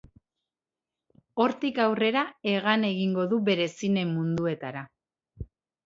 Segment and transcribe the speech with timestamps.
[1.43, 4.87] Hortik aurrera hegan egingo du bere zine munduetara.